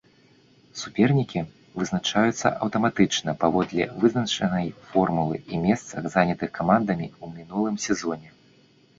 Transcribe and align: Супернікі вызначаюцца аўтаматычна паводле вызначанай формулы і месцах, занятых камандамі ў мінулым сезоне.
Супернікі 0.81 1.41
вызначаюцца 1.81 2.47
аўтаматычна 2.67 3.35
паводле 3.43 3.85
вызначанай 4.03 4.67
формулы 4.93 5.37
і 5.57 5.59
месцах, 5.67 6.03
занятых 6.15 6.49
камандамі 6.57 7.07
ў 7.11 7.25
мінулым 7.35 7.77
сезоне. 7.85 8.29